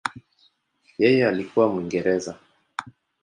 Yeye 1.01 1.27
alikuwa 1.27 1.67
Mwingereza. 1.69 2.37